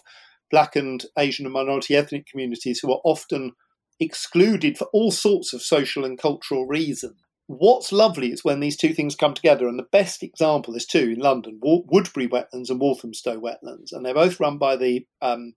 black 0.50 0.76
and 0.76 1.06
Asian 1.18 1.46
and 1.46 1.54
minority 1.54 1.96
ethnic 1.96 2.26
communities 2.26 2.80
who 2.82 2.92
are 2.92 3.02
often 3.06 3.54
excluded 4.00 4.78
for 4.78 4.88
all 4.94 5.12
sorts 5.12 5.54
of 5.54 5.62
social 5.62 6.04
and 6.04 6.18
cultural 6.18 6.66
reasons 6.66 7.16
what's 7.48 7.92
lovely 7.92 8.32
is 8.32 8.44
when 8.44 8.60
these 8.60 8.78
two 8.78 8.94
things 8.94 9.16
come 9.16 9.34
together, 9.34 9.68
and 9.68 9.78
the 9.78 9.88
best 9.92 10.24
example 10.24 10.76
is 10.76 10.86
two 10.86 11.14
in 11.16 11.20
London: 11.20 11.60
Woodbury 11.62 12.28
Wetlands 12.28 12.70
and 12.70 12.80
Walthamstow 12.80 13.40
Wetlands, 13.40 13.92
and 13.92 14.06
they're 14.06 14.14
both 14.14 14.40
run 14.40 14.58
by 14.58 14.76
the 14.76 15.06
um, 15.22 15.54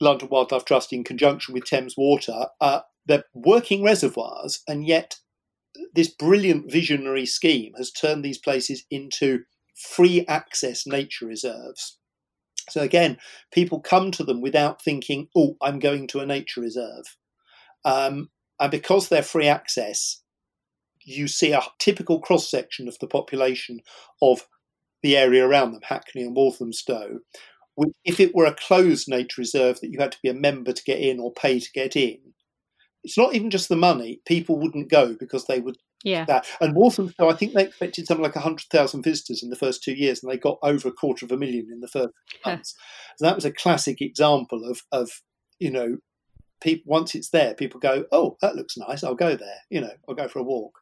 London 0.00 0.28
Wildlife 0.30 0.64
Trust 0.64 0.92
in 0.92 1.04
conjunction 1.04 1.54
with 1.54 1.64
Thames 1.64 1.94
Water. 1.96 2.46
Uh, 2.60 2.80
they're 3.06 3.24
working 3.34 3.82
reservoirs, 3.82 4.62
and 4.68 4.86
yet 4.86 5.16
this 5.94 6.08
brilliant 6.08 6.70
visionary 6.70 7.26
scheme 7.26 7.72
has 7.76 7.90
turned 7.90 8.24
these 8.24 8.38
places 8.38 8.84
into 8.90 9.40
free 9.74 10.24
access 10.26 10.86
nature 10.86 11.26
reserves. 11.26 11.98
So 12.68 12.82
again, 12.82 13.18
people 13.52 13.80
come 13.80 14.10
to 14.12 14.24
them 14.24 14.40
without 14.40 14.82
thinking, 14.82 15.28
"Oh, 15.36 15.56
I'm 15.60 15.78
going 15.78 16.06
to 16.08 16.20
a 16.20 16.26
nature 16.26 16.60
reserve," 16.60 17.16
um, 17.84 18.30
and 18.58 18.70
because 18.70 19.08
they're 19.08 19.22
free 19.22 19.48
access, 19.48 20.19
you 21.04 21.28
see 21.28 21.52
a 21.52 21.62
typical 21.78 22.20
cross 22.20 22.50
section 22.50 22.88
of 22.88 22.98
the 22.98 23.06
population 23.06 23.80
of 24.22 24.46
the 25.02 25.16
area 25.16 25.46
around 25.46 25.72
them, 25.72 25.80
Hackney 25.82 26.22
and 26.22 26.36
Walthamstow. 26.36 27.20
Which, 27.74 27.90
if 28.04 28.20
it 28.20 28.34
were 28.34 28.46
a 28.46 28.54
closed 28.54 29.08
nature 29.08 29.40
reserve 29.40 29.80
that 29.80 29.90
you 29.90 29.98
had 29.98 30.12
to 30.12 30.18
be 30.22 30.28
a 30.28 30.34
member 30.34 30.72
to 30.72 30.84
get 30.84 31.00
in 31.00 31.20
or 31.20 31.32
pay 31.32 31.60
to 31.60 31.72
get 31.72 31.96
in, 31.96 32.18
it's 33.02 33.16
not 33.16 33.34
even 33.34 33.50
just 33.50 33.68
the 33.68 33.76
money. 33.76 34.20
People 34.26 34.58
wouldn't 34.58 34.90
go 34.90 35.14
because 35.18 35.46
they 35.46 35.60
would 35.60 35.78
yeah. 36.04 36.24
that. 36.26 36.46
And 36.60 36.74
Walthamstow, 36.74 37.28
I 37.28 37.34
think 37.34 37.54
they 37.54 37.64
expected 37.64 38.06
something 38.06 38.24
like 38.24 38.34
100,000 38.34 39.02
visitors 39.02 39.42
in 39.42 39.50
the 39.50 39.56
first 39.56 39.82
two 39.82 39.94
years, 39.94 40.22
and 40.22 40.30
they 40.30 40.38
got 40.38 40.58
over 40.62 40.88
a 40.88 40.92
quarter 40.92 41.24
of 41.24 41.32
a 41.32 41.36
million 41.36 41.68
in 41.70 41.80
the 41.80 41.88
first 41.88 42.12
months. 42.44 42.74
So 43.16 43.26
that 43.26 43.34
was 43.34 43.44
a 43.44 43.52
classic 43.52 44.00
example 44.00 44.64
of, 44.68 44.82
of 44.92 45.10
you 45.58 45.70
know, 45.70 45.98
people 46.60 46.84
once 46.86 47.14
it's 47.14 47.30
there, 47.30 47.54
people 47.54 47.80
go, 47.80 48.04
oh, 48.12 48.36
that 48.40 48.56
looks 48.56 48.76
nice, 48.76 49.02
I'll 49.02 49.14
go 49.14 49.36
there. 49.36 49.58
You 49.70 49.82
know, 49.82 49.92
I'll 50.08 50.14
go 50.14 50.28
for 50.28 50.40
a 50.40 50.44
walk. 50.44 50.79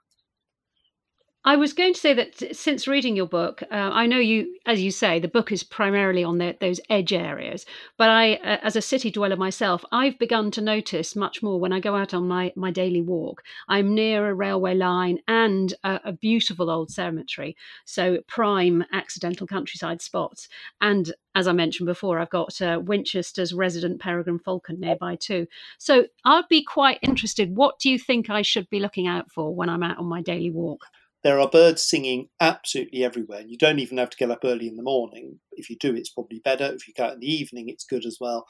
I 1.44 1.54
was 1.54 1.72
going 1.72 1.94
to 1.94 2.00
say 2.00 2.14
that 2.14 2.56
since 2.56 2.88
reading 2.88 3.14
your 3.14 3.28
book, 3.28 3.62
uh, 3.70 3.74
I 3.74 4.06
know 4.06 4.18
you, 4.18 4.58
as 4.66 4.82
you 4.82 4.90
say, 4.90 5.20
the 5.20 5.28
book 5.28 5.52
is 5.52 5.62
primarily 5.62 6.24
on 6.24 6.38
the, 6.38 6.56
those 6.60 6.80
edge 6.90 7.12
areas. 7.12 7.64
But 7.96 8.10
I, 8.10 8.34
uh, 8.34 8.58
as 8.62 8.74
a 8.74 8.82
city 8.82 9.12
dweller 9.12 9.36
myself, 9.36 9.84
I've 9.92 10.18
begun 10.18 10.50
to 10.50 10.60
notice 10.60 11.14
much 11.14 11.40
more 11.40 11.60
when 11.60 11.72
I 11.72 11.78
go 11.78 11.94
out 11.94 12.12
on 12.12 12.26
my, 12.26 12.52
my 12.56 12.72
daily 12.72 13.02
walk. 13.02 13.42
I'm 13.68 13.94
near 13.94 14.28
a 14.28 14.34
railway 14.34 14.74
line 14.74 15.20
and 15.28 15.72
a, 15.84 16.00
a 16.06 16.12
beautiful 16.12 16.70
old 16.70 16.90
cemetery, 16.90 17.56
so 17.84 18.18
prime 18.26 18.84
accidental 18.92 19.46
countryside 19.46 20.02
spots. 20.02 20.48
And 20.80 21.14
as 21.36 21.46
I 21.46 21.52
mentioned 21.52 21.86
before, 21.86 22.18
I've 22.18 22.30
got 22.30 22.60
uh, 22.60 22.80
Winchester's 22.84 23.54
resident 23.54 24.00
peregrine 24.00 24.40
falcon 24.40 24.80
nearby 24.80 25.14
too. 25.14 25.46
So 25.78 26.06
I'd 26.24 26.48
be 26.50 26.64
quite 26.64 26.98
interested. 27.00 27.56
What 27.56 27.78
do 27.78 27.88
you 27.90 27.98
think 27.98 28.28
I 28.28 28.42
should 28.42 28.68
be 28.70 28.80
looking 28.80 29.06
out 29.06 29.30
for 29.30 29.54
when 29.54 29.68
I'm 29.68 29.84
out 29.84 29.98
on 29.98 30.06
my 30.06 30.20
daily 30.20 30.50
walk? 30.50 30.84
There 31.24 31.40
are 31.40 31.50
birds 31.50 31.82
singing 31.82 32.28
absolutely 32.40 33.04
everywhere. 33.04 33.40
And 33.40 33.50
You 33.50 33.58
don't 33.58 33.80
even 33.80 33.98
have 33.98 34.10
to 34.10 34.16
get 34.16 34.30
up 34.30 34.40
early 34.44 34.68
in 34.68 34.76
the 34.76 34.82
morning. 34.82 35.40
If 35.52 35.68
you 35.68 35.76
do, 35.78 35.94
it's 35.94 36.10
probably 36.10 36.40
better. 36.44 36.66
If 36.66 36.86
you 36.86 36.94
go 36.96 37.04
out 37.04 37.14
in 37.14 37.20
the 37.20 37.32
evening, 37.32 37.68
it's 37.68 37.84
good 37.84 38.06
as 38.06 38.18
well. 38.20 38.46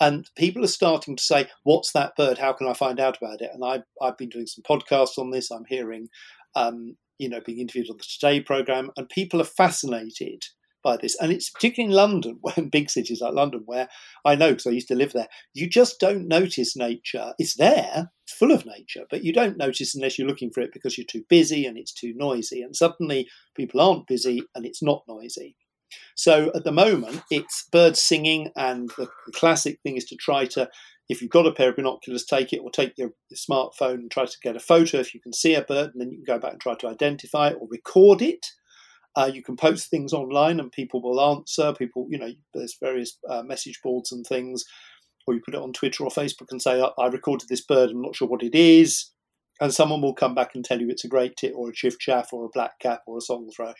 And 0.00 0.28
people 0.36 0.64
are 0.64 0.68
starting 0.68 1.16
to 1.16 1.22
say, 1.22 1.48
What's 1.62 1.92
that 1.92 2.16
bird? 2.16 2.38
How 2.38 2.52
can 2.52 2.66
I 2.66 2.74
find 2.74 3.00
out 3.00 3.16
about 3.16 3.40
it? 3.40 3.50
And 3.52 3.64
I, 3.64 3.82
I've 4.04 4.18
been 4.18 4.28
doing 4.28 4.46
some 4.46 4.64
podcasts 4.68 5.18
on 5.18 5.30
this. 5.30 5.50
I'm 5.50 5.64
hearing, 5.68 6.08
um, 6.54 6.96
you 7.18 7.28
know, 7.28 7.40
being 7.44 7.60
interviewed 7.60 7.90
on 7.90 7.96
the 7.96 8.04
Today 8.04 8.40
program, 8.40 8.90
and 8.96 9.08
people 9.08 9.40
are 9.40 9.44
fascinated 9.44 10.42
by 10.84 10.96
this. 10.96 11.16
And 11.20 11.32
it's 11.32 11.50
particularly 11.50 11.92
in 11.92 11.96
London, 11.96 12.38
when 12.42 12.68
big 12.68 12.90
cities 12.90 13.20
like 13.20 13.34
London, 13.34 13.62
where 13.66 13.88
I 14.24 14.36
know 14.36 14.50
because 14.50 14.66
I 14.66 14.70
used 14.70 14.88
to 14.88 14.94
live 14.94 15.12
there, 15.12 15.28
you 15.54 15.68
just 15.68 15.98
don't 15.98 16.28
notice 16.28 16.76
nature. 16.76 17.32
It's 17.38 17.56
there, 17.56 18.10
it's 18.24 18.36
full 18.36 18.52
of 18.52 18.66
nature, 18.66 19.04
but 19.10 19.24
you 19.24 19.32
don't 19.32 19.56
notice 19.56 19.94
unless 19.94 20.18
you're 20.18 20.28
looking 20.28 20.52
for 20.52 20.60
it 20.60 20.72
because 20.72 20.96
you're 20.96 21.06
too 21.06 21.24
busy 21.28 21.66
and 21.66 21.76
it's 21.76 21.92
too 21.92 22.12
noisy. 22.14 22.62
And 22.62 22.76
suddenly 22.76 23.26
people 23.56 23.80
aren't 23.80 24.06
busy 24.06 24.42
and 24.54 24.64
it's 24.64 24.82
not 24.82 25.02
noisy. 25.08 25.56
So 26.16 26.50
at 26.54 26.64
the 26.64 26.72
moment, 26.72 27.22
it's 27.30 27.68
birds 27.70 28.00
singing, 28.00 28.50
and 28.56 28.90
the, 28.96 29.08
classic 29.34 29.78
thing 29.82 29.96
is 29.96 30.04
to 30.06 30.16
try 30.16 30.44
to, 30.46 30.68
if 31.08 31.20
you've 31.20 31.30
got 31.30 31.46
a 31.46 31.52
pair 31.52 31.70
of 31.70 31.76
binoculars, 31.76 32.24
take 32.24 32.52
it 32.52 32.60
or 32.60 32.70
take 32.70 32.94
your, 32.96 33.10
your 33.30 33.36
smartphone 33.36 33.94
and 33.94 34.10
try 34.10 34.24
to 34.24 34.36
get 34.42 34.56
a 34.56 34.60
photo 34.60 34.98
if 34.98 35.14
you 35.14 35.20
can 35.20 35.32
see 35.32 35.54
a 35.54 35.62
bird, 35.62 35.90
and 35.92 36.00
then 36.00 36.10
you 36.10 36.16
can 36.16 36.34
go 36.34 36.40
back 36.40 36.52
and 36.52 36.60
try 36.60 36.74
to 36.74 36.88
identify 36.88 37.48
it 37.48 37.58
or 37.60 37.68
record 37.70 38.22
it 38.22 38.46
uh, 39.16 39.30
you 39.32 39.42
can 39.42 39.56
post 39.56 39.90
things 39.90 40.12
online 40.12 40.60
and 40.60 40.72
people 40.72 41.00
will 41.00 41.20
answer. 41.20 41.72
People, 41.72 42.06
you 42.08 42.18
know, 42.18 42.30
there's 42.52 42.76
various 42.80 43.18
uh, 43.28 43.42
message 43.42 43.80
boards 43.82 44.12
and 44.12 44.26
things, 44.26 44.64
or 45.26 45.34
you 45.34 45.40
put 45.44 45.54
it 45.54 45.60
on 45.60 45.72
Twitter 45.72 46.04
or 46.04 46.10
Facebook 46.10 46.50
and 46.50 46.60
say, 46.60 46.82
I 46.98 47.06
recorded 47.06 47.48
this 47.48 47.64
bird, 47.64 47.90
I'm 47.90 48.02
not 48.02 48.16
sure 48.16 48.28
what 48.28 48.42
it 48.42 48.54
is. 48.54 49.10
And 49.60 49.72
someone 49.72 50.02
will 50.02 50.14
come 50.14 50.34
back 50.34 50.56
and 50.56 50.64
tell 50.64 50.80
you 50.80 50.90
it's 50.90 51.04
a 51.04 51.08
great 51.08 51.36
tit 51.36 51.52
or 51.54 51.68
a 51.68 51.72
chiffchaff 51.72 52.32
or 52.32 52.44
a 52.44 52.50
black 52.52 52.80
cap 52.80 53.02
or 53.06 53.18
a 53.18 53.20
song 53.20 53.48
thrush. 53.54 53.78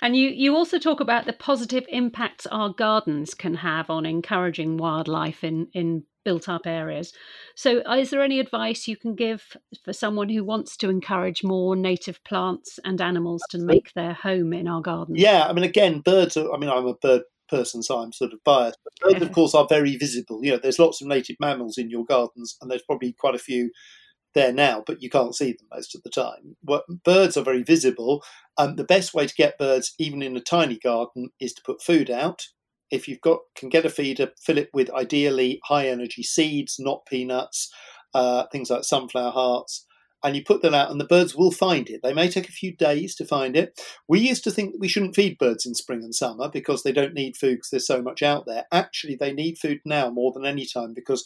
And 0.00 0.16
you, 0.16 0.28
you 0.28 0.54
also 0.54 0.78
talk 0.78 1.00
about 1.00 1.26
the 1.26 1.32
positive 1.32 1.84
impacts 1.88 2.46
our 2.46 2.72
gardens 2.72 3.34
can 3.34 3.56
have 3.56 3.90
on 3.90 4.06
encouraging 4.06 4.76
wildlife 4.76 5.42
in, 5.42 5.66
in 5.74 6.04
built 6.26 6.48
up 6.48 6.66
areas. 6.66 7.12
So, 7.54 7.82
uh, 7.88 7.96
is 7.96 8.10
there 8.10 8.20
any 8.20 8.40
advice 8.40 8.88
you 8.88 8.96
can 8.96 9.14
give 9.14 9.56
for 9.84 9.92
someone 9.92 10.28
who 10.28 10.42
wants 10.42 10.76
to 10.78 10.90
encourage 10.90 11.44
more 11.44 11.76
native 11.76 12.22
plants 12.24 12.80
and 12.84 13.00
animals 13.00 13.42
to 13.50 13.58
make 13.58 13.92
their 13.94 14.12
home 14.12 14.52
in 14.52 14.66
our 14.66 14.82
gardens? 14.82 15.20
Yeah, 15.20 15.46
I 15.48 15.52
mean, 15.52 15.64
again, 15.64 16.00
birds 16.00 16.36
are, 16.36 16.52
I 16.52 16.58
mean, 16.58 16.68
I'm 16.68 16.86
a 16.86 16.94
bird 16.94 17.22
person, 17.48 17.80
so 17.84 17.98
I'm 17.98 18.12
sort 18.12 18.32
of 18.32 18.42
biased. 18.42 18.78
But 18.82 19.12
birds, 19.12 19.24
of 19.24 19.32
course, 19.32 19.54
are 19.54 19.68
very 19.68 19.96
visible. 19.96 20.44
You 20.44 20.52
know, 20.52 20.58
there's 20.60 20.80
lots 20.80 21.00
of 21.00 21.06
native 21.06 21.36
mammals 21.38 21.78
in 21.78 21.90
your 21.90 22.04
gardens, 22.04 22.56
and 22.60 22.68
there's 22.68 22.82
probably 22.82 23.12
quite 23.12 23.36
a 23.36 23.38
few 23.38 23.70
there 24.34 24.52
now, 24.52 24.82
but 24.84 25.00
you 25.00 25.08
can't 25.08 25.34
see 25.34 25.52
them 25.52 25.68
most 25.72 25.94
of 25.94 26.02
the 26.02 26.10
time. 26.10 26.56
birds 27.04 27.36
are 27.36 27.44
very 27.44 27.62
visible. 27.62 28.22
Um, 28.58 28.74
the 28.74 28.84
best 28.84 29.14
way 29.14 29.26
to 29.28 29.34
get 29.34 29.58
birds, 29.58 29.94
even 29.98 30.22
in 30.22 30.36
a 30.36 30.40
tiny 30.40 30.76
garden, 30.76 31.30
is 31.40 31.52
to 31.54 31.62
put 31.62 31.82
food 31.82 32.10
out. 32.10 32.42
If 32.90 33.08
you've 33.08 33.20
got 33.20 33.40
can 33.56 33.68
get 33.68 33.86
a 33.86 33.90
feeder, 33.90 34.30
fill 34.40 34.58
it 34.58 34.70
with 34.72 34.90
ideally 34.90 35.60
high 35.64 35.88
energy 35.88 36.22
seeds, 36.22 36.76
not 36.78 37.06
peanuts, 37.06 37.72
uh, 38.14 38.44
things 38.52 38.70
like 38.70 38.84
sunflower 38.84 39.32
hearts, 39.32 39.86
and 40.22 40.34
you 40.34 40.42
put 40.42 40.62
that 40.62 40.74
out, 40.74 40.90
and 40.90 41.00
the 41.00 41.04
birds 41.04 41.36
will 41.36 41.52
find 41.52 41.88
it. 41.88 42.00
They 42.02 42.12
may 42.12 42.28
take 42.28 42.48
a 42.48 42.52
few 42.52 42.74
days 42.74 43.14
to 43.16 43.24
find 43.24 43.56
it. 43.56 43.80
We 44.08 44.20
used 44.20 44.44
to 44.44 44.50
think 44.50 44.72
that 44.72 44.80
we 44.80 44.88
shouldn't 44.88 45.14
feed 45.14 45.38
birds 45.38 45.66
in 45.66 45.74
spring 45.74 46.02
and 46.02 46.14
summer 46.14 46.48
because 46.48 46.82
they 46.82 46.92
don't 46.92 47.14
need 47.14 47.36
food 47.36 47.56
because 47.56 47.70
there's 47.70 47.86
so 47.86 48.02
much 48.02 48.22
out 48.22 48.44
there. 48.46 48.64
Actually, 48.72 49.16
they 49.16 49.32
need 49.32 49.58
food 49.58 49.80
now 49.84 50.10
more 50.10 50.32
than 50.32 50.46
any 50.46 50.66
time 50.66 50.94
because 50.94 51.24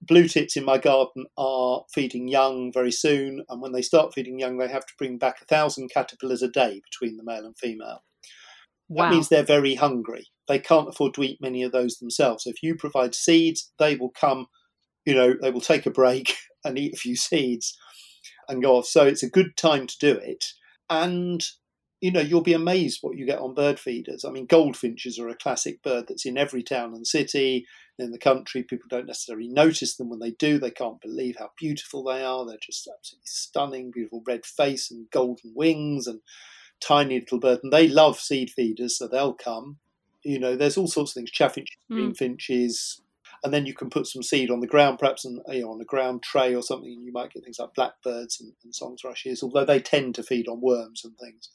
blue 0.00 0.28
tits 0.28 0.56
in 0.56 0.64
my 0.64 0.78
garden 0.78 1.26
are 1.36 1.84
feeding 1.92 2.28
young 2.28 2.72
very 2.72 2.92
soon, 2.92 3.44
and 3.48 3.60
when 3.60 3.72
they 3.72 3.82
start 3.82 4.14
feeding 4.14 4.38
young, 4.38 4.58
they 4.58 4.68
have 4.68 4.86
to 4.86 4.94
bring 4.98 5.18
back 5.18 5.42
a 5.42 5.44
thousand 5.44 5.88
caterpillars 5.88 6.42
a 6.42 6.48
day 6.48 6.80
between 6.90 7.16
the 7.16 7.24
male 7.24 7.44
and 7.44 7.58
female. 7.58 8.02
Wow. 8.88 9.04
That 9.04 9.14
means 9.14 9.28
they're 9.28 9.42
very 9.42 9.74
hungry. 9.74 10.26
They 10.46 10.58
can't 10.58 10.88
afford 10.88 11.14
to 11.14 11.22
eat 11.22 11.38
many 11.40 11.62
of 11.62 11.72
those 11.72 11.98
themselves. 11.98 12.44
So 12.44 12.50
if 12.50 12.62
you 12.62 12.74
provide 12.74 13.14
seeds, 13.14 13.70
they 13.78 13.96
will 13.96 14.10
come, 14.10 14.46
you 15.04 15.14
know, 15.14 15.34
they 15.40 15.50
will 15.50 15.60
take 15.60 15.86
a 15.86 15.90
break 15.90 16.36
and 16.64 16.78
eat 16.78 16.94
a 16.94 16.98
few 16.98 17.16
seeds 17.16 17.76
and 18.48 18.62
go 18.62 18.76
off. 18.76 18.86
So 18.86 19.06
it's 19.06 19.22
a 19.22 19.30
good 19.30 19.56
time 19.56 19.86
to 19.86 19.96
do 20.00 20.12
it. 20.16 20.44
And 20.88 21.44
you 22.00 22.12
know, 22.12 22.20
you'll 22.20 22.42
be 22.42 22.52
amazed 22.52 23.00
what 23.02 23.16
you 23.16 23.26
get 23.26 23.40
on 23.40 23.54
bird 23.54 23.80
feeders. 23.80 24.24
I 24.24 24.30
mean, 24.30 24.46
goldfinches 24.46 25.18
are 25.18 25.28
a 25.28 25.36
classic 25.36 25.82
bird 25.82 26.04
that's 26.06 26.24
in 26.24 26.38
every 26.38 26.62
town 26.62 26.94
and 26.94 27.06
city 27.06 27.66
in 27.98 28.12
the 28.12 28.18
country. 28.18 28.62
People 28.62 28.86
don't 28.88 29.06
necessarily 29.06 29.48
notice 29.48 29.96
them 29.96 30.08
when 30.08 30.20
they 30.20 30.30
do. 30.30 30.58
They 30.58 30.70
can't 30.70 31.00
believe 31.00 31.36
how 31.38 31.50
beautiful 31.58 32.04
they 32.04 32.22
are. 32.22 32.46
They're 32.46 32.56
just 32.64 32.88
absolutely 32.88 33.26
stunning, 33.26 33.90
beautiful 33.92 34.22
red 34.26 34.46
face 34.46 34.90
and 34.92 35.10
golden 35.10 35.52
wings 35.56 36.06
and 36.06 36.20
tiny 36.80 37.20
little 37.20 37.38
bird. 37.38 37.60
And 37.62 37.72
they 37.72 37.88
love 37.88 38.18
seed 38.18 38.50
feeders, 38.50 38.98
so 38.98 39.06
they'll 39.06 39.34
come. 39.34 39.78
You 40.22 40.38
know, 40.38 40.56
there's 40.56 40.76
all 40.76 40.88
sorts 40.88 41.12
of 41.12 41.14
things: 41.14 41.30
chaffinches, 41.30 41.76
mm. 41.90 41.96
greenfinches, 41.96 43.00
and 43.44 43.52
then 43.52 43.66
you 43.66 43.74
can 43.74 43.90
put 43.90 44.06
some 44.06 44.22
seed 44.22 44.50
on 44.50 44.60
the 44.60 44.66
ground, 44.66 44.98
perhaps 44.98 45.24
on, 45.24 45.40
you 45.48 45.62
know, 45.62 45.72
on 45.72 45.80
a 45.80 45.84
ground 45.84 46.22
tray 46.22 46.54
or 46.54 46.62
something, 46.62 46.90
and 46.90 47.04
you 47.04 47.12
might 47.12 47.32
get 47.32 47.44
things 47.44 47.58
like 47.58 47.74
blackbirds 47.74 48.40
and, 48.40 48.52
and 48.64 48.74
song 48.74 48.96
thrushes, 49.00 49.42
although 49.42 49.64
they 49.64 49.80
tend 49.80 50.14
to 50.16 50.22
feed 50.22 50.48
on 50.48 50.60
worms 50.60 51.04
and 51.04 51.14
things. 51.18 51.50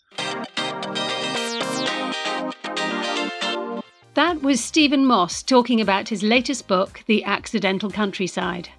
That 4.16 4.44
was 4.44 4.64
Stephen 4.64 5.06
Moss 5.08 5.42
talking 5.42 5.82
about 5.82 6.08
his 6.08 6.22
latest 6.22 6.68
book, 6.68 7.04
The 7.08 7.24
Accidental 7.24 7.90
Countryside. 7.90 8.70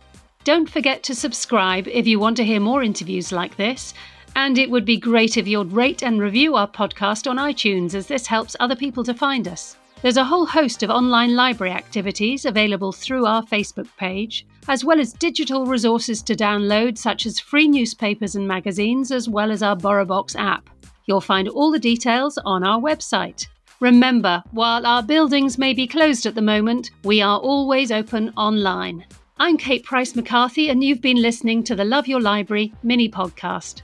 Don't 0.44 0.70
forget 0.70 1.02
to 1.04 1.14
subscribe 1.14 1.88
if 1.88 2.06
you 2.06 2.20
want 2.20 2.36
to 2.36 2.44
hear 2.44 2.60
more 2.60 2.82
interviews 2.82 3.32
like 3.32 3.56
this. 3.56 3.94
And 4.36 4.58
it 4.58 4.70
would 4.70 4.84
be 4.84 4.96
great 4.96 5.36
if 5.36 5.46
you'd 5.46 5.72
rate 5.72 6.02
and 6.02 6.20
review 6.20 6.56
our 6.56 6.68
podcast 6.68 7.30
on 7.30 7.36
iTunes, 7.36 7.94
as 7.94 8.06
this 8.06 8.26
helps 8.26 8.56
other 8.58 8.76
people 8.76 9.04
to 9.04 9.14
find 9.14 9.46
us. 9.46 9.76
There's 10.02 10.16
a 10.18 10.24
whole 10.24 10.44
host 10.44 10.82
of 10.82 10.90
online 10.90 11.34
library 11.34 11.72
activities 11.72 12.44
available 12.44 12.92
through 12.92 13.24
our 13.24 13.42
Facebook 13.42 13.88
page, 13.96 14.44
as 14.68 14.84
well 14.84 15.00
as 15.00 15.14
digital 15.14 15.64
resources 15.64 16.20
to 16.24 16.34
download, 16.34 16.98
such 16.98 17.24
as 17.26 17.40
free 17.40 17.68
newspapers 17.68 18.34
and 18.34 18.46
magazines, 18.46 19.10
as 19.10 19.28
well 19.28 19.50
as 19.50 19.62
our 19.62 19.76
BorrowBox 19.76 20.36
app. 20.36 20.68
You'll 21.06 21.20
find 21.20 21.48
all 21.48 21.70
the 21.70 21.78
details 21.78 22.38
on 22.44 22.64
our 22.64 22.80
website. 22.80 23.46
Remember, 23.80 24.42
while 24.50 24.86
our 24.86 25.02
buildings 25.02 25.58
may 25.58 25.72
be 25.72 25.86
closed 25.86 26.26
at 26.26 26.34
the 26.34 26.42
moment, 26.42 26.90
we 27.02 27.22
are 27.22 27.38
always 27.38 27.90
open 27.90 28.32
online. 28.36 29.04
I'm 29.38 29.56
Kate 29.56 29.84
Price 29.84 30.14
McCarthy, 30.14 30.68
and 30.68 30.82
you've 30.82 31.00
been 31.00 31.22
listening 31.22 31.62
to 31.64 31.74
the 31.74 31.84
Love 31.84 32.06
Your 32.06 32.20
Library 32.20 32.72
mini 32.82 33.08
podcast. 33.08 33.82